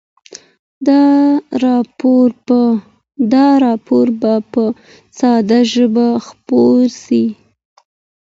دا 3.33 3.47
راپور 3.63 4.07
به 4.21 4.33
په 4.51 4.63
ساده 5.17 5.59
ژبه 5.73 6.07
خپور 6.25 6.79
سي. 7.03 7.23